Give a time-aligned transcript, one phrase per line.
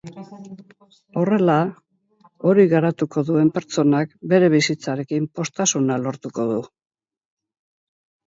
[1.23, 1.57] Horrela,
[2.51, 6.57] hori garatuko duen pertsonak bere bizitzarekin poztasuna lortuko du.